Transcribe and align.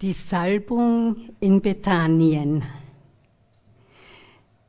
Die 0.00 0.12
Salbung 0.12 1.16
in 1.40 1.60
Bethanien. 1.60 2.62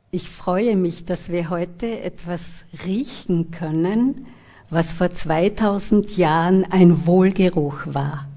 Ich 0.09 0.27
freue 0.27 0.75
mich, 0.75 1.05
dass 1.05 1.29
wir 1.29 1.51
heute 1.51 2.01
etwas 2.01 2.63
riechen 2.83 3.51
können, 3.51 4.25
was 4.71 4.93
vor 4.93 5.11
2000 5.11 6.17
Jahren 6.17 6.65
ein 6.71 7.05
Wohlgeruch 7.05 7.81
war. 7.93 8.27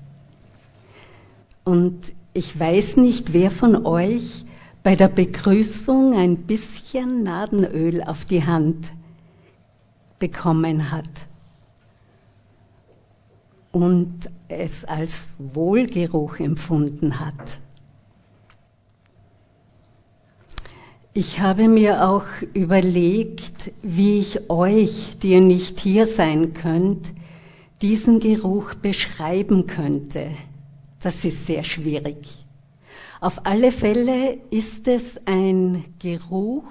Und 1.65 2.13
ich 2.35 2.61
weiß 2.61 2.99
nicht, 2.99 3.33
wer 3.33 3.51
von 3.51 3.87
euch 3.87 4.45
bei 4.83 4.95
der 4.95 5.09
Begrüßung 5.09 6.13
ein 6.15 6.43
bisschen 6.43 7.23
Nadenöl 7.23 8.03
auf 8.03 8.27
die 8.27 8.45
Hand 8.45 8.93
bekommen 10.19 10.91
hat 10.91 11.09
und 13.73 14.31
es 14.49 14.85
als 14.85 15.29
Wohlgeruch 15.39 16.39
empfunden 16.39 17.19
hat. 17.19 17.59
Ich 21.15 21.41
habe 21.41 21.69
mir 21.69 22.09
auch 22.09 22.25
überlegt, 22.55 23.73
wie 23.83 24.19
ich 24.19 24.49
euch, 24.49 25.19
die 25.23 25.33
ihr 25.33 25.41
nicht 25.41 25.81
hier 25.81 26.07
sein 26.07 26.55
könnt, 26.55 27.13
diesen 27.83 28.21
Geruch 28.21 28.75
beschreiben 28.75 29.67
könnte. 29.67 30.31
Das 31.01 31.25
ist 31.25 31.45
sehr 31.47 31.65
schwierig. 31.65 32.47
Auf 33.21 33.45
alle 33.45 33.73
Fälle 33.73 34.39
ist 34.51 34.89
es 34.89 35.21
ein 35.27 35.85
Geruch, 35.99 36.65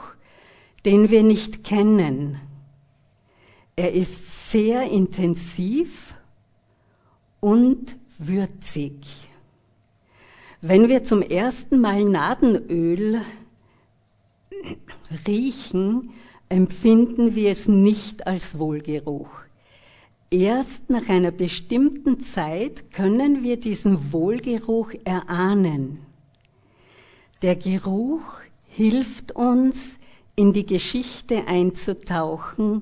den 0.86 1.12
wir 1.12 1.24
nicht 1.24 1.64
kennen. 1.64 2.40
Er 3.76 3.94
ist 3.94 4.52
sehr 4.52 4.90
intensiv 4.90 6.11
und 7.42 7.98
würzig. 8.18 8.96
Wenn 10.62 10.88
wir 10.88 11.04
zum 11.04 11.22
ersten 11.22 11.82
Mal 11.82 12.06
Nadenöl 12.06 13.22
riechen, 15.28 16.12
empfinden 16.48 17.36
wir 17.36 17.52
es 17.52 17.68
nicht 17.68 18.28
als 18.28 18.58
Wohlgeruch. 18.58 19.30
Erst 20.30 20.90
nach 20.90 21.10
einer 21.10 21.32
bestimmten 21.32 22.22
Zeit 22.22 22.92
können 22.92 23.44
wir 23.44 23.58
diesen 23.58 24.14
Wohlgeruch 24.14 24.94
erahnen. 25.04 26.00
Der 27.42 27.58
Geruch 27.58 28.40
hilft 28.68 29.34
uns, 29.34 29.98
in 30.36 30.54
die 30.54 30.66
Geschichte 30.66 31.48
einzutauchen. 31.48 32.82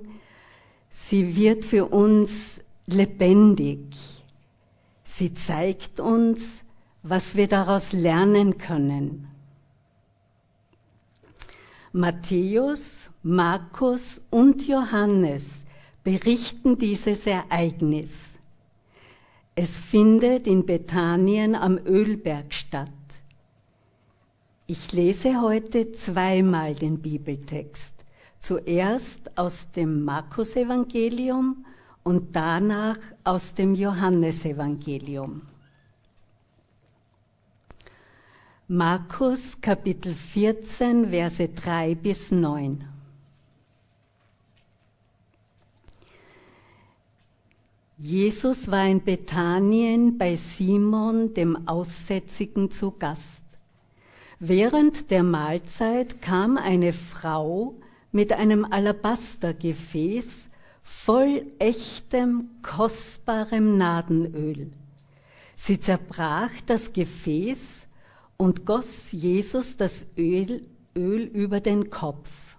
Sie 0.90 1.36
wird 1.36 1.66
für 1.66 1.86
uns 1.88 2.62
lebendig. 2.86 3.80
Sie 5.20 5.34
zeigt 5.34 6.00
uns, 6.00 6.64
was 7.04 7.36
wir 7.36 7.50
daraus 7.50 7.92
lernen 7.92 8.58
können. 8.58 9.28
Matthäus, 11.92 13.10
Markus 13.22 14.22
und 14.30 14.66
Johannes 14.66 15.66
berichten 16.06 16.78
dieses 16.78 17.28
Ereignis. 17.28 18.36
Es 19.56 19.82
findet 19.82 20.48
in 20.48 20.66
Bethanien 20.66 21.54
am 21.54 21.78
Ölberg 21.80 22.54
statt. 22.54 22.90
Ich 24.68 24.94
lese 24.94 25.42
heute 25.42 25.92
zweimal 25.92 26.76
den 26.76 27.02
Bibeltext. 27.02 27.92
Zuerst 28.40 29.38
aus 29.38 29.70
dem 29.76 30.06
Markus-Evangelium 30.06 31.66
und 32.04 32.36
danach 32.36 32.98
aus 33.24 33.54
dem 33.54 33.76
Johannesevangelium. 33.76 35.42
Markus 38.68 39.60
Kapitel 39.60 40.14
14, 40.14 41.10
Verse 41.10 41.50
3 41.50 41.96
bis 41.96 42.32
9. 42.32 42.86
Jesus 47.98 48.72
war 48.72 48.86
in 48.86 49.04
Bethanien 49.04 50.18
bei 50.18 50.36
Simon, 50.36 51.34
dem 51.34 51.68
Aussätzigen, 51.68 52.72
zu 52.72 52.92
Gast. 52.92 53.44
Während 54.40 55.12
der 55.12 55.24
Mahlzeit 55.24 56.22
kam 56.22 56.56
eine 56.56 56.94
Frau 56.94 57.74
mit 58.12 58.32
einem 58.32 58.64
Alabastergefäß 58.64 60.49
voll 60.90 61.46
echtem, 61.60 62.50
kostbarem 62.62 63.78
Nadenöl. 63.78 64.72
Sie 65.56 65.80
zerbrach 65.80 66.52
das 66.66 66.94
Gefäß 66.94 67.88
und 68.38 68.66
goss 68.66 69.12
Jesus 69.12 69.78
das 69.78 70.06
Öl, 70.18 70.66
Öl 70.96 71.24
über 71.24 71.60
den 71.60 71.90
Kopf. 71.90 72.58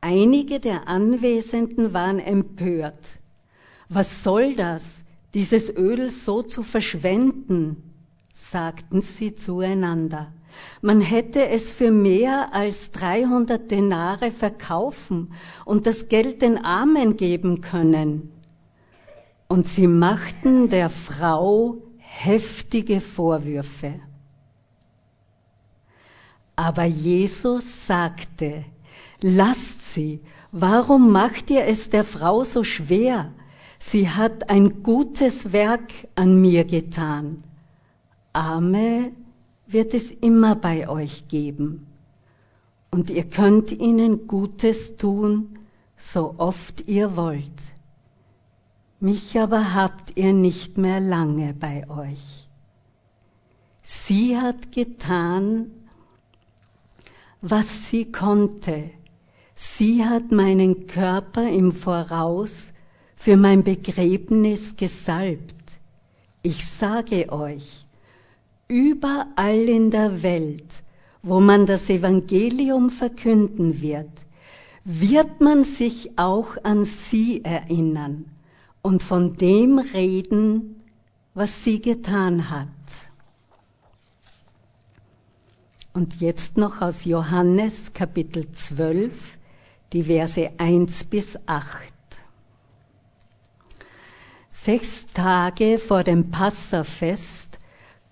Einige 0.00 0.58
der 0.58 0.88
Anwesenden 0.88 1.94
waren 1.94 2.18
empört. 2.18 3.20
Was 3.88 4.24
soll 4.24 4.56
das, 4.56 5.02
dieses 5.34 5.70
Öl 5.70 6.10
so 6.10 6.42
zu 6.42 6.62
verschwenden? 6.62 7.82
sagten 8.34 9.02
sie 9.02 9.34
zueinander. 9.34 10.32
Man 10.80 11.00
hätte 11.00 11.48
es 11.48 11.70
für 11.70 11.90
mehr 11.90 12.52
als 12.52 12.90
300 12.90 13.70
Denare 13.70 14.30
verkaufen 14.30 15.32
und 15.64 15.86
das 15.86 16.08
Geld 16.08 16.42
den 16.42 16.64
Armen 16.64 17.16
geben 17.16 17.60
können. 17.60 18.32
Und 19.48 19.68
sie 19.68 19.86
machten 19.86 20.68
der 20.68 20.90
Frau 20.90 21.76
heftige 21.98 23.00
Vorwürfe. 23.00 24.00
Aber 26.56 26.84
Jesus 26.84 27.86
sagte, 27.86 28.64
lasst 29.20 29.94
sie, 29.94 30.20
warum 30.52 31.10
macht 31.10 31.50
ihr 31.50 31.64
es 31.64 31.90
der 31.90 32.04
Frau 32.04 32.44
so 32.44 32.62
schwer? 32.62 33.32
Sie 33.78 34.08
hat 34.08 34.48
ein 34.48 34.82
gutes 34.82 35.52
Werk 35.52 35.90
an 36.14 36.40
mir 36.40 36.64
getan. 36.64 37.42
Arme 38.32 39.12
wird 39.72 39.94
es 39.94 40.10
immer 40.10 40.54
bei 40.54 40.88
euch 40.88 41.28
geben. 41.28 41.86
Und 42.90 43.10
ihr 43.10 43.24
könnt 43.24 43.72
ihnen 43.72 44.26
Gutes 44.26 44.96
tun, 44.96 45.58
so 45.96 46.34
oft 46.38 46.88
ihr 46.88 47.16
wollt. 47.16 47.62
Mich 49.00 49.38
aber 49.38 49.74
habt 49.74 50.16
ihr 50.16 50.32
nicht 50.32 50.78
mehr 50.78 51.00
lange 51.00 51.54
bei 51.54 51.88
euch. 51.88 52.48
Sie 53.82 54.38
hat 54.38 54.72
getan, 54.72 55.72
was 57.40 57.88
sie 57.88 58.12
konnte. 58.12 58.90
Sie 59.54 60.04
hat 60.04 60.30
meinen 60.30 60.86
Körper 60.86 61.48
im 61.48 61.72
Voraus 61.72 62.72
für 63.16 63.36
mein 63.36 63.64
Begräbnis 63.64 64.76
gesalbt. 64.76 65.54
Ich 66.42 66.64
sage 66.66 67.30
euch, 67.32 67.86
überall 68.72 69.68
in 69.68 69.90
der 69.90 70.22
Welt, 70.22 70.82
wo 71.22 71.40
man 71.40 71.66
das 71.66 71.90
Evangelium 71.90 72.88
verkünden 72.88 73.82
wird, 73.82 74.10
wird 74.84 75.42
man 75.42 75.62
sich 75.62 76.18
auch 76.18 76.56
an 76.64 76.84
sie 76.84 77.44
erinnern 77.44 78.24
und 78.80 79.02
von 79.02 79.36
dem 79.36 79.78
reden, 79.78 80.82
was 81.34 81.62
sie 81.62 81.82
getan 81.82 82.48
hat. 82.48 82.68
Und 85.92 86.20
jetzt 86.20 86.56
noch 86.56 86.80
aus 86.80 87.04
Johannes 87.04 87.92
Kapitel 87.92 88.50
12, 88.50 89.38
die 89.92 90.04
Verse 90.04 90.50
1 90.56 91.04
bis 91.04 91.38
8. 91.44 91.92
Sechs 94.48 95.06
Tage 95.12 95.78
vor 95.78 96.02
dem 96.02 96.30
Passafest 96.30 97.51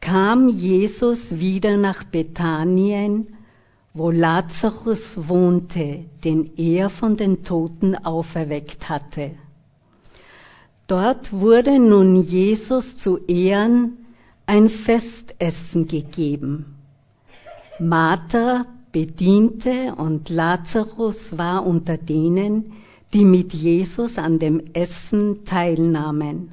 kam 0.01 0.49
Jesus 0.49 1.39
wieder 1.39 1.77
nach 1.77 2.05
Bethanien, 2.05 3.37
wo 3.93 4.11
Lazarus 4.11 5.29
wohnte, 5.29 6.05
den 6.25 6.49
er 6.57 6.91
von 6.91 7.17
den 7.17 7.43
Toten 7.43 7.97
auferweckt 7.97 8.89
hatte. 8.89 9.33
Dort 10.87 11.33
wurde 11.33 11.79
nun 11.79 12.17
Jesus 12.17 12.97
zu 12.97 13.19
Ehren 13.27 13.99
ein 14.47 14.69
Festessen 14.69 15.87
gegeben. 15.87 16.77
Martha 17.79 18.67
bediente 18.93 19.95
und 19.97 20.29
Lazarus 20.29 21.39
war 21.39 21.65
unter 21.65 21.97
denen, 21.97 22.73
die 23.13 23.25
mit 23.25 23.55
Jesus 23.55 24.19
an 24.19 24.39
dem 24.39 24.61
Essen 24.73 25.45
teilnahmen. 25.45 26.53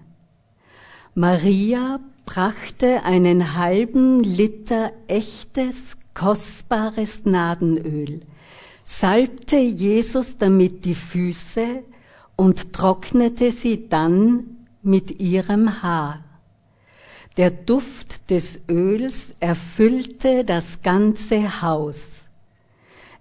Maria 1.15 1.99
brachte 2.27 3.06
einen 3.06 3.56
halben 3.56 4.21
Liter 4.21 4.91
echtes, 5.07 5.97
kostbares 6.13 7.25
Nadenöl, 7.25 8.21
salbte 8.83 9.56
Jesus 9.56 10.38
damit 10.38 10.85
die 10.85 10.94
Füße 10.94 11.83
und 12.35 12.74
trocknete 12.74 13.51
sie 13.51 13.89
dann 13.89 14.57
mit 14.83 15.19
ihrem 15.19 15.81
Haar. 15.81 16.24
Der 17.38 17.50
Duft 17.50 18.30
des 18.30 18.59
Öls 18.69 19.33
erfüllte 19.39 20.44
das 20.44 20.81
ganze 20.83 21.62
Haus. 21.62 22.25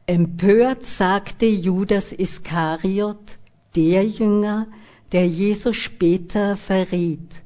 Empört 0.06 0.85
sagte 0.85 1.47
Judas 1.47 2.12
Iskariot, 2.12 3.38
der 3.76 4.05
Jünger, 4.05 4.67
der 5.12 5.26
Jesus 5.29 5.76
später 5.76 6.56
verriet. 6.56 7.45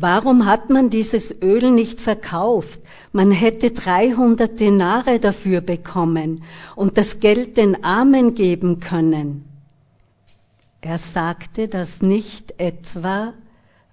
Warum 0.00 0.46
hat 0.46 0.70
man 0.70 0.90
dieses 0.90 1.34
Öl 1.42 1.72
nicht 1.72 2.00
verkauft? 2.00 2.78
Man 3.12 3.32
hätte 3.32 3.72
300 3.72 4.60
Denare 4.60 5.18
dafür 5.18 5.60
bekommen 5.60 6.44
und 6.76 6.98
das 6.98 7.18
Geld 7.18 7.56
den 7.56 7.82
Armen 7.82 8.34
geben 8.36 8.78
können. 8.78 9.44
Er 10.80 10.98
sagte 10.98 11.66
das 11.66 12.00
nicht 12.00 12.54
etwa, 12.58 13.32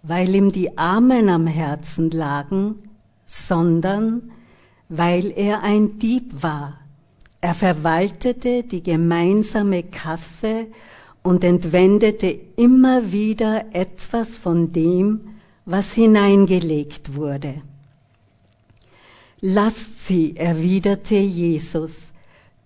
weil 0.03 0.35
ihm 0.35 0.51
die 0.51 0.77
Armen 0.77 1.27
am 1.27 1.47
Herzen 1.47 2.11
lagen, 2.11 2.83
sondern 3.25 4.31
weil 4.89 5.33
er 5.35 5.63
ein 5.63 5.97
Dieb 5.97 6.43
war. 6.43 6.81
Er 7.41 7.55
verwaltete 7.55 8.61
die 8.61 8.83
gemeinsame 8.83 9.81
Kasse 9.81 10.67
und 11.23 11.43
entwendete 11.43 12.27
immer 12.57 13.11
wieder 13.11 13.65
etwas 13.73 14.37
von 14.37 14.71
dem, 14.71 15.34
was 15.65 15.93
hineingelegt 15.93 17.15
wurde. 17.15 17.61
Lasst 19.41 20.07
sie, 20.07 20.35
erwiderte 20.35 21.15
Jesus, 21.15 22.13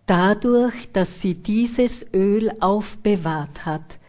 dadurch, 0.06 0.92
dass 0.92 1.22
sie 1.22 1.34
dieses 1.34 2.06
Öl 2.14 2.52
aufbewahrt 2.60 3.66
hat, 3.66 4.00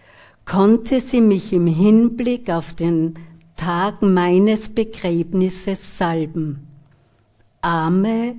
konnte 0.45 1.01
sie 1.01 1.21
mich 1.21 1.53
im 1.53 1.67
Hinblick 1.67 2.51
auf 2.51 2.73
den 2.73 3.15
Tag 3.57 4.03
meines 4.03 4.69
Begräbnisses 4.69 5.99
salben. 5.99 6.67
Arme, 7.61 8.37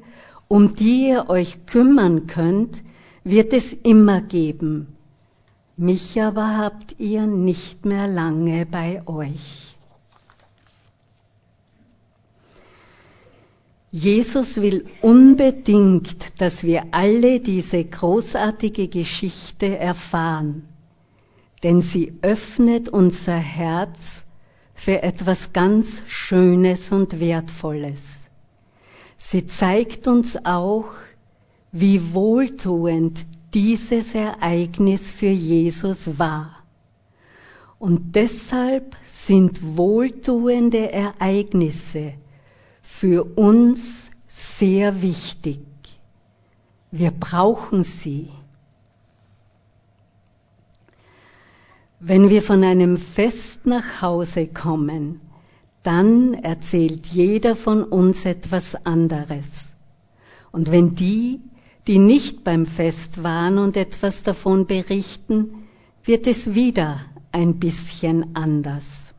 um 0.47 0.75
die 0.75 1.09
ihr 1.09 1.29
euch 1.29 1.65
kümmern 1.65 2.27
könnt, 2.27 2.83
wird 3.23 3.53
es 3.53 3.73
immer 3.73 4.21
geben. 4.21 4.97
Mich 5.77 6.21
aber 6.21 6.57
habt 6.57 6.99
ihr 6.99 7.27
nicht 7.27 7.85
mehr 7.85 8.07
lange 8.07 8.65
bei 8.65 9.07
euch. 9.07 9.70
Jesus 13.91 14.61
will 14.61 14.85
unbedingt, 15.01 16.41
dass 16.41 16.63
wir 16.63 16.85
alle 16.91 17.39
diese 17.39 17.83
großartige 17.83 18.87
Geschichte 18.87 19.77
erfahren 19.77 20.63
denn 21.63 21.81
sie 21.81 22.13
öffnet 22.21 22.89
unser 22.89 23.37
Herz 23.37 24.25
für 24.73 25.03
etwas 25.03 25.53
ganz 25.53 26.01
Schönes 26.07 26.91
und 26.91 27.19
Wertvolles. 27.19 28.17
Sie 29.17 29.45
zeigt 29.45 30.07
uns 30.07 30.37
auch, 30.43 30.85
wie 31.71 32.13
wohltuend 32.13 33.25
dieses 33.53 34.15
Ereignis 34.15 35.11
für 35.11 35.27
Jesus 35.27 36.17
war. 36.17 36.63
Und 37.77 38.15
deshalb 38.15 38.95
sind 39.07 39.77
wohltuende 39.77 40.91
Ereignisse 40.91 42.13
für 42.93 43.23
uns 43.35 44.11
sehr 44.27 45.01
wichtig. 45.01 45.59
Wir 46.91 47.09
brauchen 47.09 47.83
sie. 47.83 48.29
Wenn 51.99 52.29
wir 52.29 52.43
von 52.43 52.63
einem 52.63 52.97
Fest 52.97 53.65
nach 53.65 54.03
Hause 54.03 54.47
kommen, 54.47 55.19
dann 55.81 56.35
erzählt 56.35 57.07
jeder 57.07 57.55
von 57.55 57.83
uns 57.83 58.25
etwas 58.25 58.85
anderes. 58.85 59.73
Und 60.51 60.69
wenn 60.69 60.93
die, 60.93 61.39
die 61.87 61.97
nicht 61.97 62.43
beim 62.43 62.67
Fest 62.67 63.23
waren 63.23 63.57
und 63.57 63.77
etwas 63.77 64.21
davon 64.21 64.67
berichten, 64.67 65.67
wird 66.03 66.27
es 66.27 66.53
wieder 66.53 66.99
ein 67.31 67.57
bisschen 67.57 68.35
anders. 68.35 69.13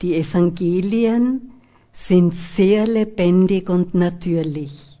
Die 0.00 0.14
Evangelien 0.14 1.49
sind 2.06 2.34
sehr 2.34 2.86
lebendig 2.86 3.68
und 3.68 3.94
natürlich. 3.94 4.98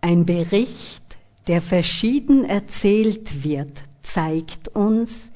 Ein 0.00 0.24
Bericht, 0.24 1.16
der 1.46 1.62
verschieden 1.62 2.44
erzählt 2.44 3.44
wird, 3.44 3.84
zeigt 4.02 4.68
uns, 4.68 5.30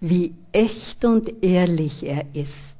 wie 0.00 0.34
echt 0.52 1.04
und 1.04 1.42
ehrlich 1.42 2.04
er 2.04 2.24
ist. 2.34 2.76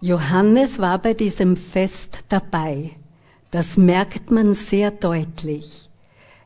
Johannes 0.00 0.78
war 0.78 0.98
bei 0.98 1.14
diesem 1.14 1.56
Fest 1.56 2.18
dabei. 2.28 2.90
Das 3.50 3.76
merkt 3.76 4.30
man 4.30 4.54
sehr 4.54 4.90
deutlich. 4.90 5.88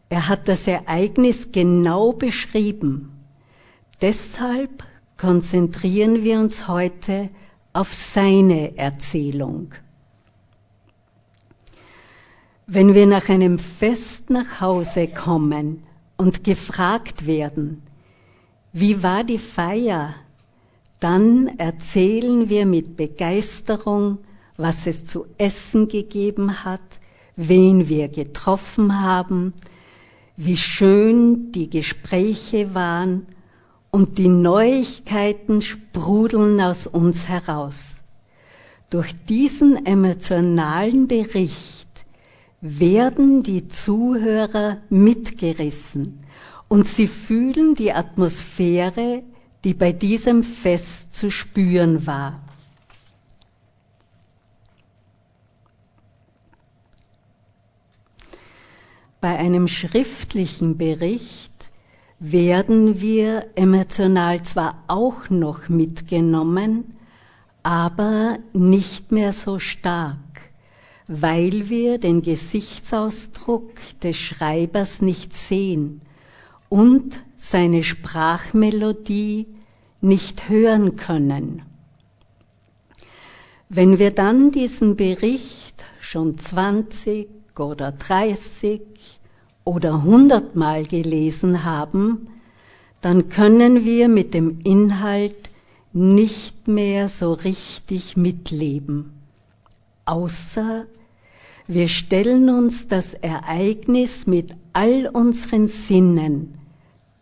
Er 0.09 0.29
hat 0.29 0.49
das 0.49 0.67
Ereignis 0.67 1.51
genau 1.51 2.13
beschrieben. 2.13 3.13
Deshalb 4.01 4.85
konzentrieren 5.23 6.25
wir 6.25 6.41
uns 6.41 6.67
heute 6.67 7.31
auf 7.73 7.95
seine 7.95 8.77
Erzählung. 8.77 9.73
Wenn 12.67 12.93
wir 12.93 13.07
nach 13.07 13.29
einem 13.29 13.61
Fest 13.61 14.31
nach 14.31 14.61
Hause 14.61 15.07
kommen, 15.07 15.85
und 16.17 16.45
gefragt 16.45 17.27
werden, 17.27 17.83
wie 18.73 19.03
war 19.03 19.25
die 19.25 19.39
Feier, 19.39 20.15
dann 21.01 21.49
erzählen 21.59 22.49
wir 22.49 22.67
mit 22.67 22.97
Begeisterung, 22.97 24.19
was 24.57 24.87
es 24.87 25.05
zu 25.05 25.27
essen 25.39 25.89
gegeben 25.89 26.65
hat, 26.65 27.01
wen 27.35 27.89
wir 27.89 28.09
getroffen 28.09 29.01
haben, 29.01 29.53
wie 30.37 30.57
schön 30.57 31.53
die 31.53 31.71
Gespräche 31.71 32.75
waren 32.75 33.27
und 33.93 34.17
die 34.17 34.29
Neuigkeiten 34.29 35.61
sprudeln 35.61 36.61
aus 36.61 36.87
uns 36.87 37.29
heraus. 37.29 37.97
Durch 38.89 39.15
diesen 39.27 39.85
emotionalen 39.87 41.07
Bericht 41.07 41.89
werden 42.63 43.43
die 43.43 43.69
Zuhörer 43.69 44.79
mitgerissen 44.89 46.21
und 46.69 46.89
sie 46.89 47.07
fühlen 47.07 47.75
die 47.75 47.93
Atmosphäre, 47.93 49.23
die 49.63 49.75
bei 49.75 49.93
diesem 49.93 50.43
Fest 50.43 51.15
zu 51.15 51.31
spüren 51.31 52.07
war. 52.07 52.41
Bei 59.21 59.39
einem 59.39 59.69
schriftlichen 59.69 60.79
Bericht 60.79 61.52
werden 62.25 63.01
wir 63.01 63.47
emotional 63.55 64.43
zwar 64.45 64.85
auch 64.89 65.29
noch 65.29 65.69
mitgenommen, 65.69 66.97
aber 67.63 68.39
nicht 68.53 69.13
mehr 69.13 69.33
so 69.33 69.59
stark 69.59 70.19
weil 71.15 71.69
wir 71.69 71.99
den 71.99 72.23
Gesichtsausdruck 72.23 73.73
des 74.03 74.17
Schreibers 74.17 75.03
nicht 75.03 75.35
sehen 75.35 76.01
und 76.71 77.21
seine 77.37 77.83
Sprachmelodie 77.83 79.47
nicht 80.01 80.49
hören 80.49 80.97
können. 80.97 81.63
Wenn 83.69 83.99
wir 83.99 84.11
dann 84.11 84.53
diesen 84.53 84.97
Bericht 84.97 85.85
schon 86.01 86.39
20 86.39 87.29
oder 87.59 87.93
30 87.93 88.81
oder 89.65 89.95
100 89.95 90.57
Mal 90.57 90.85
gelesen 90.85 91.65
haben, 91.65 92.29
dann 93.01 93.29
können 93.29 93.85
wir 93.85 94.09
mit 94.09 94.35
dem 94.35 94.61
Inhalt 94.65 95.51
nicht 95.93 96.69
mehr 96.69 97.09
so 97.09 97.33
richtig 97.33 98.17
mitleben, 98.17 99.13
außer 100.07 100.87
wir 101.67 101.89
stellen 101.89 102.49
uns 102.49 102.89
das 102.89 103.15
Ereignis 103.15 104.27
mit 104.27 104.55
all 104.73 105.09
unseren 105.13 105.69
Sinnen 105.69 106.55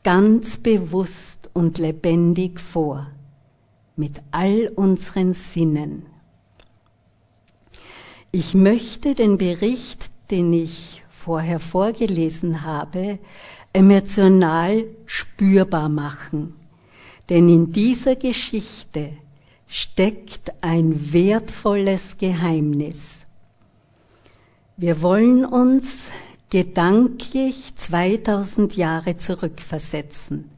ganz 0.02 0.56
bewusst 0.56 1.50
und 1.52 1.78
lebendig 1.78 2.58
vor. 2.58 3.08
Mit 3.96 4.22
all 4.30 4.72
unseren 4.74 5.34
Sinnen. 5.34 6.06
Ich 8.32 8.54
möchte 8.54 9.14
den 9.14 9.36
Bericht, 9.36 10.10
den 10.30 10.52
ich 10.52 10.99
vorher 11.24 11.60
vorgelesen 11.60 12.64
habe, 12.64 13.18
emotional 13.72 14.84
spürbar 15.04 15.88
machen. 15.88 16.54
Denn 17.28 17.48
in 17.48 17.72
dieser 17.72 18.16
Geschichte 18.16 19.10
steckt 19.68 20.52
ein 20.62 21.12
wertvolles 21.12 22.16
Geheimnis. 22.16 23.26
Wir 24.76 25.02
wollen 25.02 25.44
uns 25.44 26.10
gedanklich 26.48 27.76
2000 27.76 28.76
Jahre 28.76 29.16
zurückversetzen 29.16 30.50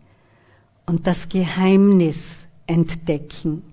und 0.87 1.07
das 1.07 1.29
Geheimnis 1.29 2.47
entdecken, 2.67 3.65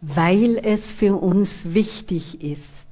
weil 0.00 0.58
es 0.58 0.90
für 0.90 1.14
uns 1.14 1.72
wichtig 1.72 2.42
ist. 2.42 2.89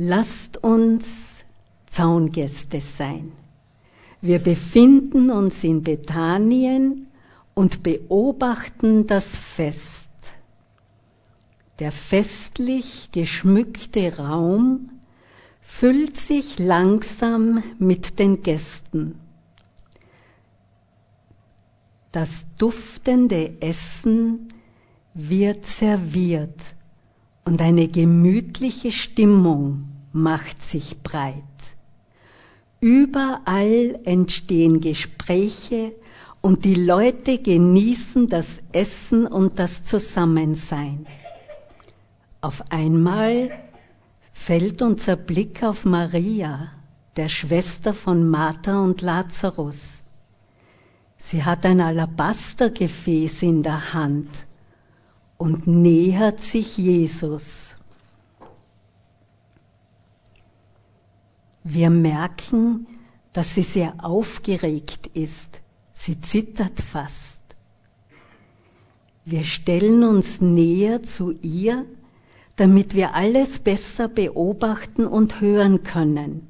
Lasst 0.00 0.62
uns 0.62 1.44
Zaungäste 1.90 2.80
sein. 2.80 3.32
Wir 4.20 4.38
befinden 4.38 5.28
uns 5.28 5.64
in 5.64 5.82
Bethanien 5.82 7.08
und 7.54 7.82
beobachten 7.82 9.08
das 9.08 9.34
Fest. 9.34 10.08
Der 11.80 11.90
festlich 11.90 13.08
geschmückte 13.10 14.18
Raum 14.18 14.88
füllt 15.60 16.16
sich 16.16 16.60
langsam 16.60 17.64
mit 17.80 18.20
den 18.20 18.44
Gästen. 18.44 19.18
Das 22.12 22.44
duftende 22.56 23.60
Essen 23.60 24.46
wird 25.12 25.66
serviert 25.66 26.77
und 27.48 27.62
eine 27.62 27.88
gemütliche 27.88 28.92
Stimmung 28.92 29.88
macht 30.12 30.62
sich 30.62 31.02
breit. 31.02 31.34
Überall 32.78 33.96
entstehen 34.04 34.82
Gespräche 34.82 35.92
und 36.42 36.66
die 36.66 36.74
Leute 36.74 37.38
genießen 37.38 38.28
das 38.28 38.60
Essen 38.72 39.26
und 39.26 39.58
das 39.58 39.82
Zusammensein. 39.82 41.06
Auf 42.42 42.62
einmal 42.68 43.50
fällt 44.30 44.82
unser 44.82 45.16
Blick 45.16 45.62
auf 45.62 45.86
Maria, 45.86 46.70
der 47.16 47.28
Schwester 47.28 47.94
von 47.94 48.28
Martha 48.28 48.78
und 48.78 49.00
Lazarus. 49.00 50.02
Sie 51.16 51.42
hat 51.42 51.64
ein 51.64 51.80
Alabastergefäß 51.80 53.40
in 53.40 53.62
der 53.62 53.94
Hand 53.94 54.47
und 55.38 55.66
nähert 55.66 56.40
sich 56.40 56.76
Jesus. 56.76 57.76
Wir 61.64 61.90
merken, 61.90 62.86
dass 63.32 63.54
sie 63.54 63.62
sehr 63.62 63.94
aufgeregt 63.98 65.06
ist. 65.14 65.62
Sie 65.92 66.20
zittert 66.20 66.80
fast. 66.80 67.42
Wir 69.24 69.44
stellen 69.44 70.04
uns 70.04 70.40
näher 70.40 71.02
zu 71.02 71.32
ihr, 71.42 71.84
damit 72.56 72.94
wir 72.94 73.14
alles 73.14 73.58
besser 73.58 74.08
beobachten 74.08 75.06
und 75.06 75.40
hören 75.40 75.82
können. 75.82 76.48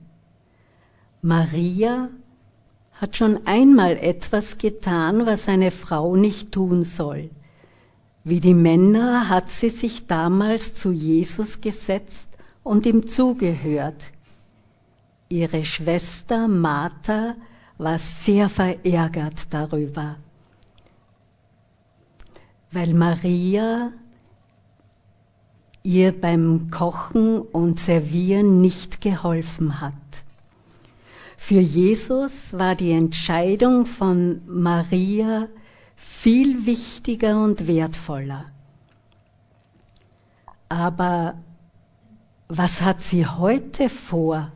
Maria 1.21 2.09
hat 2.93 3.17
schon 3.17 3.47
einmal 3.47 3.97
etwas 3.97 4.59
getan, 4.59 5.27
was 5.27 5.49
eine 5.49 5.71
Frau 5.71 6.17
nicht 6.17 6.53
tun 6.53 6.85
soll. 6.85 7.31
Wie 8.29 8.41
die 8.41 8.53
Männer 8.53 9.31
hat 9.31 9.49
sie 9.51 9.71
sich 9.71 10.07
damals 10.07 10.75
zu 10.75 10.93
Jesus 10.93 11.63
gesetzt 11.63 12.29
und 12.63 12.85
ihm 12.85 13.09
zugehört. 13.09 14.13
Ihre 15.31 15.65
Schwester 15.65 16.47
Martha 16.47 17.37
war 17.79 17.97
sehr 17.97 18.51
verärgert 18.51 19.47
darüber, 19.49 20.17
weil 22.71 22.93
Maria 22.93 23.93
ihr 25.83 26.13
beim 26.13 26.71
Kochen 26.71 27.41
und 27.41 27.81
Servieren 27.81 28.61
nicht 28.61 29.01
geholfen 29.01 29.81
hat. 29.81 29.95
Für 31.39 31.61
Jesus 31.61 32.53
war 32.53 32.75
die 32.75 32.91
Entscheidung 32.91 33.87
von 33.87 34.43
Maria 34.47 35.49
viel 35.99 36.65
wichtiger 36.65 37.43
und 37.43 37.67
wertvoller. 37.67 38.47
Aber 40.69 41.35
was 42.49 42.81
hat 42.81 43.03
sie 43.03 43.27
heute 43.27 43.89
vor? 43.89 44.53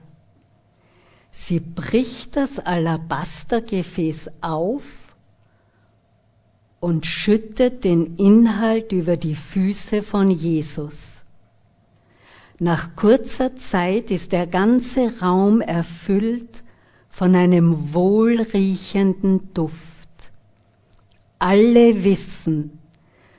Sie 1.31 1.61
bricht 1.61 2.37
das 2.37 2.59
Alabastergefäß 2.59 4.31
auf 4.43 4.83
und 6.81 7.07
schüttet 7.07 7.85
den 7.85 8.17
Inhalt 8.17 8.93
über 8.93 9.17
die 9.17 9.35
Füße 9.35 10.03
von 10.03 10.31
Jesus. 10.31 11.23
Nach 12.59 12.95
kurzer 12.97 13.57
Zeit 13.57 14.11
ist 14.11 14.33
der 14.33 14.47
ganze 14.47 15.21
Raum 15.21 15.61
erfüllt 15.61 16.63
von 17.09 17.35
einem 17.35 17.95
wohlriechenden 17.95 19.53
Duft. 19.55 19.92
Alle 21.45 22.05
wissen, 22.05 22.79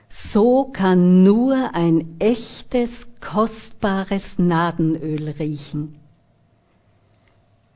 so 0.09 0.65
kann 0.65 1.23
nur 1.23 1.73
ein 1.73 2.19
echtes, 2.19 3.07
kostbares 3.21 4.37
Nadenöl 4.37 5.29
riechen. 5.29 5.97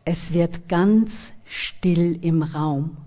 Es 0.04 0.34
wird 0.34 0.68
ganz 0.68 1.32
still 1.46 2.20
im 2.26 2.44
Raum 2.44 2.98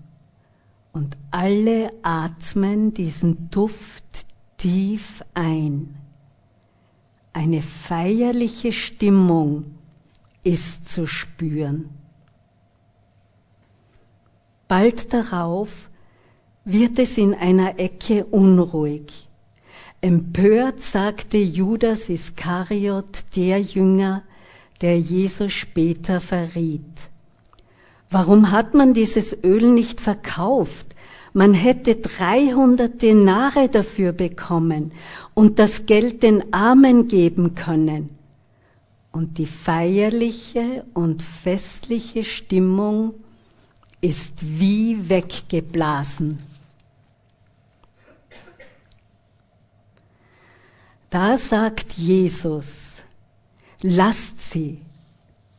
und 0.93 1.15
alle 1.29 1.93
atmen 2.01 2.95
diesen 2.95 3.51
Duft 3.51 4.25
tief 4.57 5.23
ein. 5.35 5.93
Eine 7.33 7.61
feierliche 7.61 8.71
Stimmung 8.71 9.75
ist 10.43 10.89
zu 10.89 11.05
spüren. 11.05 11.91
Bald 14.67 15.13
darauf 15.13 15.90
wird 16.63 16.99
es 16.99 17.17
in 17.17 17.33
einer 17.33 17.79
Ecke 17.79 18.25
unruhig. 18.25 19.27
Empört 19.99 20.81
sagte 20.81 21.37
Judas 21.37 22.09
Iskariot, 22.09 23.23
der 23.35 23.59
Jünger, 23.61 24.23
der 24.81 24.99
Jesus 24.99 25.53
später 25.53 26.19
verriet. 26.19 27.09
Warum 28.09 28.51
hat 28.51 28.73
man 28.73 28.93
dieses 28.93 29.43
Öl 29.43 29.71
nicht 29.71 30.01
verkauft? 30.01 30.87
Man 31.33 31.53
hätte 31.53 31.95
300 31.95 33.01
Denare 33.01 33.69
dafür 33.69 34.11
bekommen 34.11 34.91
und 35.33 35.59
das 35.59 35.85
Geld 35.85 36.23
den 36.23 36.53
Armen 36.53 37.07
geben 37.07 37.55
können. 37.55 38.09
Und 39.11 39.37
die 39.37 39.45
feierliche 39.45 40.85
und 40.93 41.21
festliche 41.23 42.23
Stimmung 42.23 43.13
ist 44.01 44.59
wie 44.59 45.09
weggeblasen. 45.09 46.50
Da 51.11 51.35
sagt 51.35 51.91
Jesus, 51.97 53.01
lasst 53.81 54.49
sie, 54.49 54.79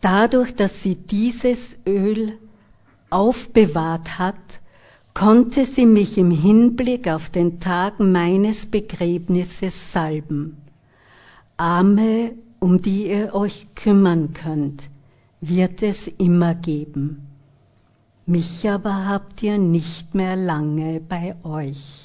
dadurch, 0.00 0.54
dass 0.54 0.82
sie 0.82 0.94
dieses 0.94 1.76
Öl 1.86 2.38
aufbewahrt 3.10 4.18
hat, 4.18 4.34
konnte 5.12 5.66
sie 5.66 5.84
mich 5.84 6.16
im 6.16 6.30
Hinblick 6.30 7.06
auf 7.06 7.28
den 7.28 7.58
Tag 7.58 8.00
meines 8.00 8.64
Begräbnisses 8.64 9.92
salben. 9.92 10.56
Arme, 11.58 12.32
um 12.58 12.80
die 12.80 13.10
ihr 13.10 13.34
euch 13.34 13.66
kümmern 13.74 14.32
könnt, 14.32 14.84
wird 15.42 15.82
es 15.82 16.08
immer 16.08 16.54
geben. 16.54 17.26
Mich 18.24 18.66
aber 18.70 19.04
habt 19.04 19.42
ihr 19.42 19.58
nicht 19.58 20.14
mehr 20.14 20.34
lange 20.34 20.98
bei 21.00 21.36
euch. 21.44 22.01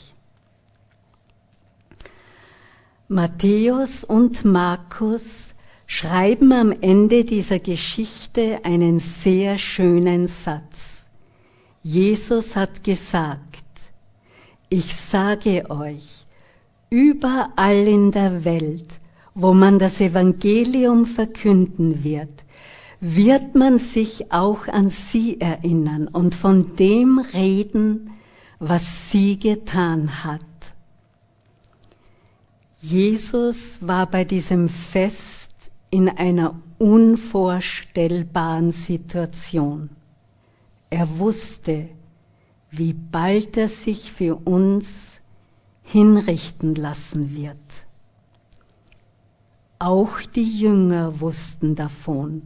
Matthäus 3.10 4.04
und 4.04 4.44
Markus 4.44 5.56
schreiben 5.86 6.52
am 6.52 6.74
Ende 6.74 7.24
dieser 7.24 7.60
Geschichte 7.60 8.60
einen 8.66 9.00
sehr 9.00 9.58
schönen 9.58 10.28
Satz. 10.28 11.06
Jesus 11.82 12.58
hat 12.58 12.84
gesagt, 12.84 13.64
ich 14.68 14.94
sage 14.94 15.70
euch, 15.70 16.26
überall 16.90 17.88
in 17.88 18.12
der 18.12 18.44
Welt, 18.44 19.00
wo 19.34 19.54
man 19.54 19.80
das 19.80 20.02
Evangelium 20.02 21.06
verkünden 21.06 22.04
wird, 22.04 22.44
wird 23.00 23.56
man 23.56 23.80
sich 23.80 24.34
auch 24.34 24.68
an 24.68 24.90
sie 24.90 25.40
erinnern 25.40 26.10
und 26.10 26.36
von 26.36 26.76
dem 26.76 27.20
reden, 27.20 28.12
was 28.60 29.12
sie 29.12 29.40
getan 29.40 30.26
hat. 30.26 30.42
Jesus 32.80 33.80
war 33.82 34.06
bei 34.06 34.24
diesem 34.24 34.70
Fest 34.70 35.50
in 35.90 36.10
einer 36.10 36.62
unvorstellbaren 36.78 38.72
Situation. 38.72 39.90
Er 40.92 41.18
wusste, 41.18 41.90
wie 42.70 42.94
bald 42.94 43.58
er 43.58 43.68
sich 43.68 44.12
für 44.12 44.36
uns 44.36 45.22
hinrichten 45.82 46.76
lassen 46.76 47.36
wird. 47.36 47.58
Auch 49.80 50.22
die 50.22 50.60
Jünger 50.60 51.20
wussten 51.20 51.74
davon, 51.74 52.44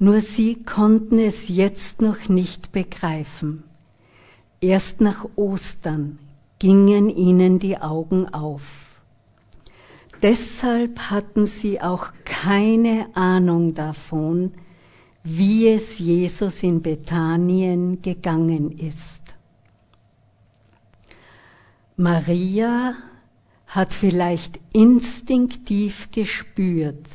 nur 0.00 0.20
sie 0.20 0.62
konnten 0.64 1.18
es 1.18 1.46
jetzt 1.46 2.02
noch 2.02 2.28
nicht 2.28 2.72
begreifen. 2.72 3.62
Erst 4.60 5.00
nach 5.00 5.26
Ostern 5.36 6.18
gingen 6.58 7.08
ihnen 7.08 7.60
die 7.60 7.78
Augen 7.78 8.26
auf. 8.34 8.89
Deshalb 10.22 10.98
hatten 11.10 11.46
sie 11.46 11.80
auch 11.80 12.08
keine 12.24 13.08
Ahnung 13.14 13.74
davon, 13.74 14.52
wie 15.22 15.68
es 15.68 15.98
Jesus 15.98 16.62
in 16.62 16.82
Bethanien 16.82 18.02
gegangen 18.02 18.72
ist. 18.72 19.20
Maria 21.96 22.94
hat 23.66 23.94
vielleicht 23.94 24.58
instinktiv 24.72 26.10
gespürt, 26.10 27.06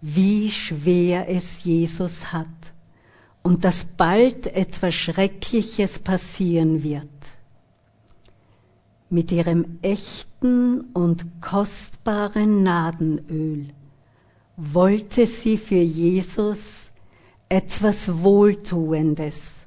wie 0.00 0.50
schwer 0.50 1.28
es 1.28 1.64
Jesus 1.64 2.32
hat 2.32 2.46
und 3.42 3.64
dass 3.64 3.84
bald 3.84 4.46
etwas 4.48 4.94
Schreckliches 4.94 5.98
passieren 5.98 6.82
wird. 6.82 7.08
Mit 9.12 9.32
ihrem 9.32 9.78
echten 9.82 10.82
und 10.92 11.40
kostbaren 11.40 12.62
Nadenöl 12.62 13.70
wollte 14.56 15.26
sie 15.26 15.58
für 15.58 15.74
Jesus 15.74 16.92
etwas 17.48 18.22
Wohltuendes 18.22 19.66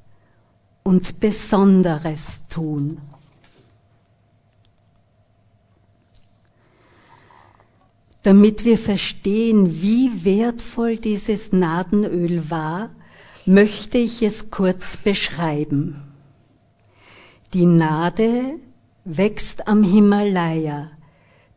und 0.83 1.19
Besonderes 1.19 2.39
tun. 2.47 3.01
Damit 8.21 8.63
wir 8.63 8.77
verstehen, 8.77 9.81
wie 9.81 10.23
wertvoll 10.23 10.95
dieses 10.95 11.51
Nadenöl 11.51 12.50
war, 12.50 12.91
möchte 13.45 13.97
ich 13.97 14.21
es 14.21 14.50
kurz 14.50 14.95
beschreiben. 14.95 16.01
Die 17.53 17.65
Nade 17.65 18.59
wächst 19.05 19.67
am 19.67 19.83
Himalaya 19.83 20.89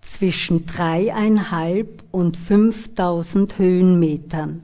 zwischen 0.01 0.67
dreieinhalb 0.67 2.05
und 2.11 2.37
fünftausend 2.37 3.59
Höhenmetern. 3.59 4.63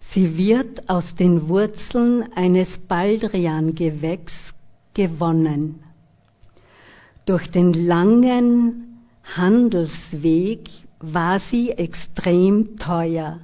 Sie 0.00 0.36
wird 0.36 0.88
aus 0.88 1.14
den 1.14 1.48
Wurzeln 1.48 2.24
eines 2.34 2.78
Baldriangewächs 2.78 4.52
gewonnen. 4.94 5.82
Durch 7.24 7.50
den 7.50 7.72
langen 7.72 9.06
Handelsweg 9.36 10.68
war 10.98 11.38
sie 11.38 11.70
extrem 11.70 12.76
teuer. 12.76 13.40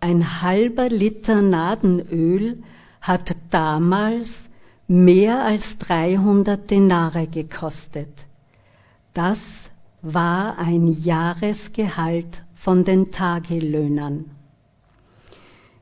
Ein 0.00 0.42
halber 0.42 0.88
Liter 0.88 1.42
Nadenöl 1.42 2.62
hat 3.00 3.34
damals 3.50 4.50
mehr 4.88 5.44
als 5.44 5.78
300 5.78 6.70
Denare 6.70 7.26
gekostet. 7.26 8.12
Das 9.14 9.70
war 10.02 10.58
ein 10.58 10.86
Jahresgehalt 10.86 12.44
von 12.54 12.84
den 12.84 13.10
Tagelöhnern. 13.12 14.30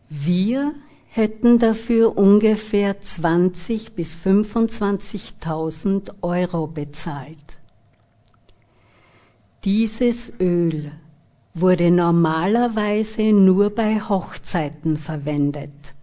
Wir 0.09 0.73
hätten 1.09 1.59
dafür 1.59 2.17
ungefähr 2.17 3.01
20 3.01 3.95
bis 3.95 4.15
25.000 4.15 6.13
Euro 6.23 6.67
bezahlt. 6.67 7.59
Dieses 9.65 10.33
Öl 10.41 10.93
wurde 11.55 11.91
normalerweise 11.91 13.33
nur 13.33 13.71
bei 13.71 14.01
Hochzeiten 14.01 14.97
verwendet. 14.97 15.95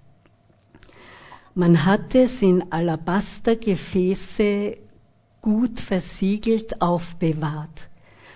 Man 1.57 1.85
hatte 1.85 2.19
es 2.19 2.41
in 2.43 2.71
Alabastergefäße 2.71 4.77
gut 5.41 5.79
versiegelt 5.79 6.79
aufbewahrt, 6.81 7.89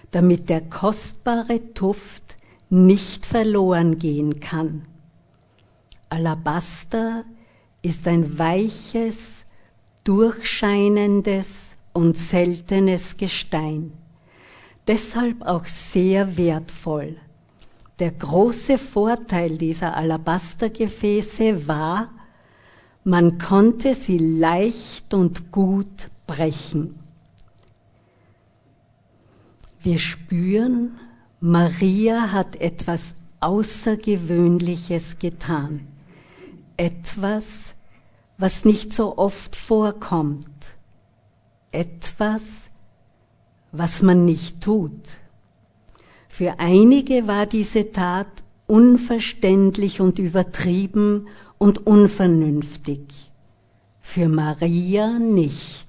damit 0.09 0.49
der 0.49 0.61
kostbare 0.61 1.59
Duft 1.59 2.35
nicht 2.71 3.27
verloren 3.27 3.99
gehen 3.99 4.39
kann. 4.39 4.87
Alabaster 6.09 7.23
ist 7.83 8.07
ein 8.07 8.39
weiches, 8.39 9.45
durchscheinendes 10.03 11.75
und 11.93 12.17
seltenes 12.17 13.17
Gestein 13.17 13.93
deshalb 14.87 15.43
auch 15.43 15.65
sehr 15.65 16.37
wertvoll. 16.37 17.17
Der 17.99 18.11
große 18.11 18.77
Vorteil 18.77 19.57
dieser 19.57 19.95
Alabastergefäße 19.95 21.67
war, 21.67 22.09
man 23.03 23.37
konnte 23.37 23.95
sie 23.95 24.17
leicht 24.17 25.13
und 25.13 25.51
gut 25.51 26.09
brechen. 26.27 26.99
Wir 29.81 29.97
spüren, 29.97 30.99
Maria 31.39 32.31
hat 32.31 32.55
etwas 32.57 33.15
Außergewöhnliches 33.39 35.17
getan. 35.17 35.87
Etwas, 36.77 37.75
was 38.37 38.63
nicht 38.63 38.93
so 38.93 39.17
oft 39.17 39.55
vorkommt. 39.55 40.47
Etwas, 41.71 42.69
was 43.71 44.03
man 44.03 44.25
nicht 44.25 44.61
tut. 44.61 45.01
Für 46.29 46.59
einige 46.59 47.27
war 47.27 47.47
diese 47.47 47.91
Tat 47.91 48.27
unverständlich 48.67 49.99
und 49.99 50.19
übertrieben 50.19 51.27
und 51.61 51.85
unvernünftig, 51.85 53.31
für 54.01 54.27
Maria 54.27 55.19
nicht. 55.19 55.87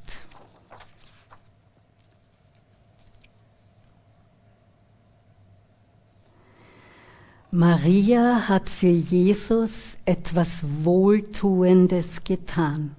Maria 7.50 8.48
hat 8.48 8.68
für 8.68 8.88
Jesus 8.88 9.96
etwas 10.04 10.62
Wohltuendes 10.84 12.22
getan 12.22 12.94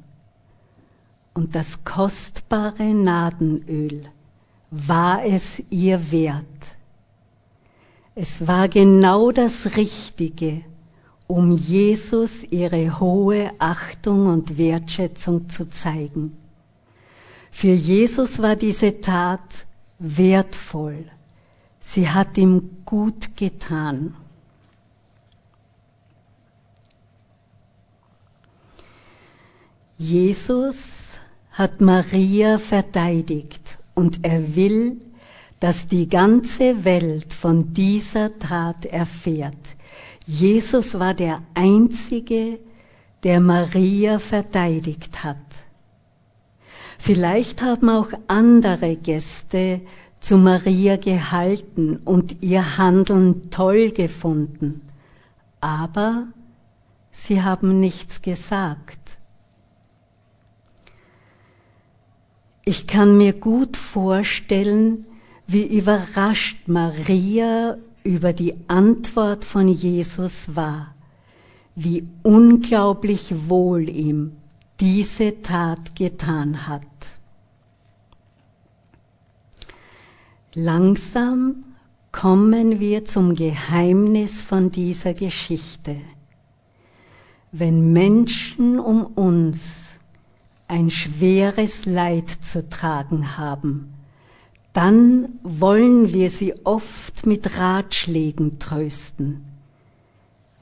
und 1.35 1.53
das 1.53 1.83
kostbare 1.83 2.91
Nadenöl 2.91 4.09
war 4.71 5.23
es 5.23 5.61
ihr 5.69 6.11
wert. 6.11 6.45
Es 8.15 8.47
war 8.47 8.67
genau 8.67 9.29
das 9.29 9.77
Richtige, 9.77 10.63
um 11.33 11.49
Jesus 11.51 12.43
ihre 12.51 12.99
hohe 12.99 13.49
Achtung 13.57 14.27
und 14.27 14.59
Wertschätzung 14.59 15.49
zu 15.49 15.67
zeigen. 15.67 16.37
Für 17.49 17.73
Jesus 17.73 18.39
war 18.39 18.55
diese 18.55 19.01
Tat 19.01 19.65
wertvoll. 19.97 21.05
Sie 21.79 22.07
hat 22.07 22.37
ihm 22.37 22.83
gut 22.85 23.35
getan. 23.35 24.13
Jesus 29.97 31.19
hat 31.49 31.81
Maria 31.81 32.59
verteidigt 32.59 33.79
und 33.95 34.23
er 34.23 34.55
will, 34.55 35.01
dass 35.59 35.87
die 35.87 36.07
ganze 36.07 36.85
Welt 36.85 37.33
von 37.33 37.73
dieser 37.73 38.37
Tat 38.37 38.85
erfährt. 38.85 39.57
Jesus 40.25 40.97
war 40.99 41.13
der 41.13 41.41
Einzige, 41.53 42.59
der 43.23 43.39
Maria 43.39 44.19
verteidigt 44.19 45.23
hat. 45.23 45.37
Vielleicht 46.97 47.61
haben 47.61 47.89
auch 47.89 48.09
andere 48.27 48.95
Gäste 48.95 49.81
zu 50.19 50.37
Maria 50.37 50.95
gehalten 50.95 51.97
und 51.97 52.41
ihr 52.41 52.77
Handeln 52.77 53.49
toll 53.49 53.91
gefunden, 53.91 54.81
aber 55.59 56.27
sie 57.11 57.41
haben 57.41 57.79
nichts 57.81 58.21
gesagt. 58.21 59.17
Ich 62.63 62.87
kann 62.87 63.17
mir 63.17 63.33
gut 63.33 63.75
vorstellen, 63.75 65.05
wie 65.45 65.65
überrascht 65.65 66.67
Maria 66.67 67.77
über 68.03 68.33
die 68.33 68.55
Antwort 68.67 69.45
von 69.45 69.67
Jesus 69.67 70.55
war, 70.55 70.93
wie 71.75 72.03
unglaublich 72.21 73.33
wohl 73.47 73.89
ihm 73.89 74.33
diese 74.79 75.41
Tat 75.41 75.95
getan 75.95 76.67
hat. 76.67 76.81
Langsam 80.53 81.63
kommen 82.11 82.79
wir 82.79 83.05
zum 83.05 83.33
Geheimnis 83.33 84.41
von 84.41 84.69
dieser 84.69 85.13
Geschichte. 85.13 85.97
Wenn 87.51 87.91
Menschen 87.91 88.79
um 88.79 89.05
uns 89.05 89.99
ein 90.67 90.89
schweres 90.89 91.85
Leid 91.85 92.29
zu 92.29 92.67
tragen 92.69 93.37
haben, 93.37 93.92
dann 94.73 95.39
wollen 95.43 96.13
wir 96.13 96.29
sie 96.29 96.53
oft 96.65 97.25
mit 97.25 97.57
Ratschlägen 97.57 98.59
trösten. 98.59 99.45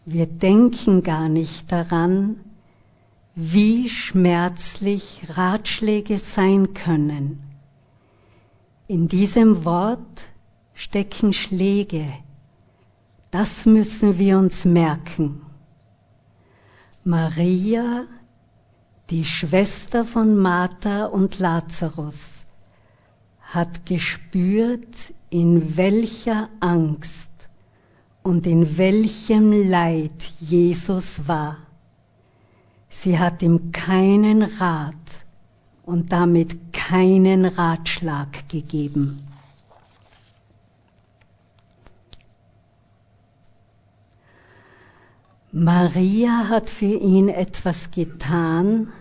Wir 0.06 0.26
denken 0.26 1.04
gar 1.04 1.30
nicht 1.30 1.72
daran, 1.72 2.42
wie 3.36 3.90
schmerzlich 3.90 5.22
Ratschläge 5.30 6.20
sein 6.20 6.74
können, 6.74 7.42
In 8.88 9.08
diesem 9.08 9.64
Wort 9.64 10.28
stecken 10.74 11.32
Schläge. 11.32 12.06
Das 13.30 13.66
müssen 13.66 14.18
wir 14.18 14.38
uns 14.38 14.66
merken. 14.66 15.44
Maria, 17.06 18.04
die 19.10 19.24
Schwester 19.24 20.04
von 20.04 20.36
Martha 20.36 21.06
und 21.06 21.40
Lazarus, 21.40 22.41
hat 23.52 23.86
gespürt, 23.86 25.14
in 25.30 25.76
welcher 25.76 26.50
Angst 26.62 27.50
und 28.24 28.48
in 28.48 28.78
welchem 28.78 29.52
Leid 29.52 30.32
Jesus 30.40 31.28
war. 31.28 31.58
Sie 32.90 33.20
hat 33.20 33.42
ihm 33.42 33.72
keinen 33.74 34.44
Rat 34.44 34.96
und 35.84 36.14
damit 36.14 36.72
keinen 36.72 37.46
Ratschlag 37.46 38.48
gegeben. 38.48 39.28
Maria 45.52 46.48
hat 46.48 46.70
für 46.70 46.86
ihn 46.86 47.28
etwas 47.28 47.92
getan, 47.92 48.94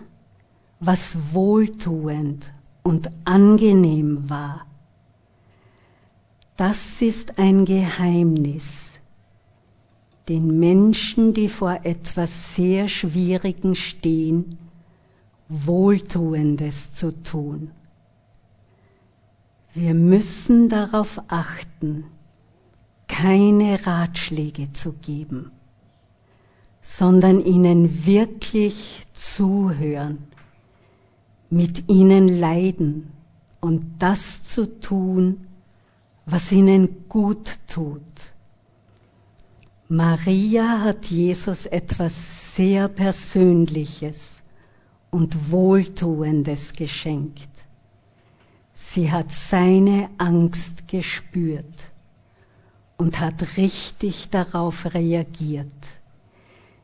was 0.81 1.15
wohltuend 1.31 2.51
und 2.83 3.09
angenehm 3.25 4.29
war. 4.29 4.65
Das 6.57 7.01
ist 7.01 7.39
ein 7.39 7.65
Geheimnis, 7.65 8.99
den 10.29 10.59
Menschen, 10.59 11.33
die 11.33 11.49
vor 11.49 11.79
etwas 11.83 12.55
sehr 12.55 12.87
Schwierigem 12.87 13.75
stehen, 13.75 14.57
Wohltuendes 15.49 16.93
zu 16.93 17.11
tun. 17.23 17.71
Wir 19.73 19.93
müssen 19.93 20.69
darauf 20.69 21.21
achten, 21.27 22.05
keine 23.07 23.85
Ratschläge 23.85 24.71
zu 24.73 24.93
geben 24.93 25.51
sondern 26.81 27.39
ihnen 27.43 28.05
wirklich 28.05 29.03
zuhören, 29.13 30.27
mit 31.51 31.89
ihnen 31.91 32.27
leiden 32.27 33.11
und 33.59 33.97
das 33.99 34.43
zu 34.47 34.79
tun, 34.79 35.45
was 36.25 36.51
ihnen 36.51 37.07
gut 37.07 37.59
tut. 37.67 38.01
Maria 39.89 40.79
hat 40.79 41.07
Jesus 41.07 41.65
etwas 41.65 42.55
sehr 42.55 42.87
Persönliches 42.87 44.41
und 45.09 45.51
Wohltuendes 45.51 46.71
geschenkt. 46.71 47.49
Sie 48.73 49.11
hat 49.11 49.33
seine 49.33 50.09
Angst 50.17 50.87
gespürt 50.87 51.91
und 52.97 53.19
hat 53.19 53.57
richtig 53.57 54.29
darauf 54.29 54.93
reagiert. 54.93 56.00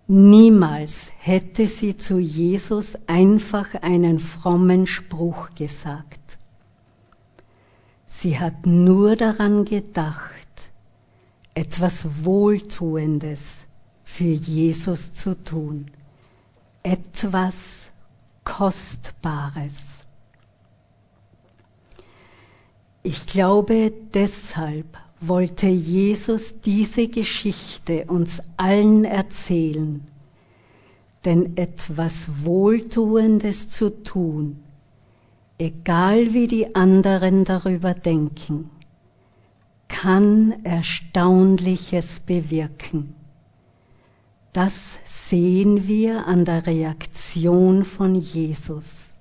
Niemals 0.10 1.12
hätte 1.20 1.68
sie 1.68 1.98
zu 1.98 2.18
Jesus 2.18 2.98
einfach 3.08 3.76
einen 3.82 4.20
frommen 4.20 4.88
Spruch 4.88 5.54
gesagt. 5.54 6.40
Sie 8.06 8.40
hat 8.40 8.66
nur 8.66 9.18
daran 9.18 9.66
gedacht, 9.66 10.32
etwas 11.54 12.24
Wohltuendes 12.24 13.68
für 14.06 14.24
Jesus 14.24 15.12
zu 15.12 15.36
tun, 15.44 15.92
etwas 16.84 17.92
Kostbares. 18.46 20.06
Ich 23.04 23.28
glaube, 23.28 23.92
deshalb 24.14 24.98
wollte 25.20 25.68
Jesus 25.68 26.62
diese 26.62 27.08
Geschichte 27.08 28.06
uns 28.06 28.42
allen 28.56 29.04
erzählen, 29.04 30.06
denn 31.26 31.58
etwas 31.58 32.30
Wohltuendes 32.44 33.70
zu 33.70 34.04
tun, 34.04 34.60
egal 35.58 36.34
wie 36.34 36.48
die 36.48 36.76
anderen 36.76 37.44
darüber 37.46 37.94
denken, 37.94 38.70
kann 39.88 40.64
Erstaunliches 40.64 42.20
bewirken. 42.20 43.16
Das 44.54 45.00
sehen 45.06 45.88
wir 45.88 46.28
an 46.28 46.46
der 46.46 46.66
Reaktion 46.68 47.84
von 47.84 48.16
Jesus. 48.16 49.14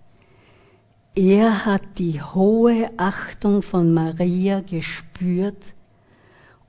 Er 1.14 1.64
hat 1.64 1.82
die 1.98 2.20
hohe 2.20 2.90
Achtung 2.98 3.62
von 3.62 3.94
Maria 3.94 4.60
gespürt 4.60 5.74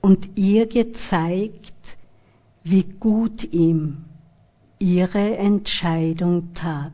und 0.01 0.37
ihr 0.37 0.67
gezeigt, 0.67 1.97
wie 2.63 2.83
gut 2.83 3.53
ihm 3.53 4.05
ihre 4.79 5.37
Entscheidung 5.37 6.53
tat, 6.53 6.91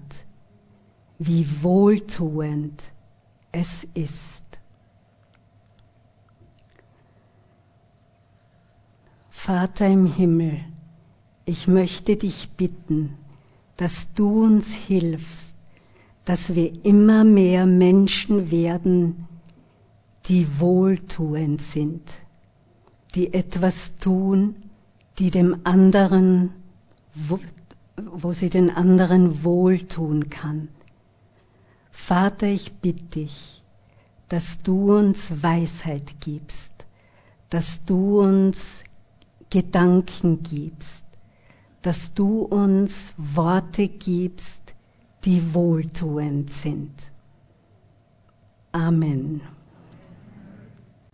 wie 1.20 1.46
wohltuend 1.62 2.82
es 3.52 3.86
ist. 3.94 4.44
Vater 9.30 9.88
im 9.88 10.06
Himmel, 10.06 10.60
ich 11.46 11.68
möchte 11.68 12.16
dich 12.16 12.52
bitten, 12.52 13.18
dass 13.76 14.14
du 14.14 14.46
uns 14.46 14.74
hilfst, 14.74 15.56
dass 16.24 16.56
wir 16.56 16.86
immer 16.86 17.26
mehr 17.26 17.66
Menschen 17.66 18.50
werden, 18.50 19.28
die 20.28 20.48
wohltuend 20.60 21.62
sind 21.62 22.04
die 23.16 23.34
etwas 23.34 23.96
tun, 23.96 24.56
die 25.20 25.32
dem 25.32 25.58
anderen, 25.64 26.52
wo, 27.14 27.40
wo 27.98 28.34
sie 28.34 28.50
den 28.50 28.70
anderen 28.70 29.44
wohltun 29.44 30.30
kann. 30.30 30.70
Vater, 31.92 32.48
ich 32.48 32.74
bitte 32.74 33.04
dich, 33.04 33.64
dass 34.30 34.58
du 34.58 34.96
uns 34.98 35.44
Weisheit 35.44 36.20
gibst, 36.20 36.72
dass 37.50 37.86
du 37.86 38.20
uns 38.22 38.84
Gedanken 39.52 40.42
gibst, 40.42 41.04
dass 41.84 42.14
du 42.14 42.42
uns 42.42 43.14
Worte 43.18 43.88
gibst, 43.88 44.74
die 45.26 45.54
wohltuend 45.54 46.52
sind. 46.52 46.92
Amen. 48.72 49.42